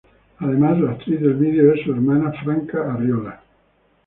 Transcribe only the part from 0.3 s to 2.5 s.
Además, la actriz del vídeo es su hermana